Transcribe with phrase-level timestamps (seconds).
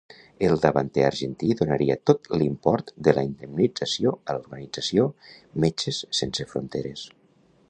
[0.45, 5.09] El davanter argentí donaria tot l'import de la indemnització a l'organització
[5.67, 7.11] Metges Sense Fronteres.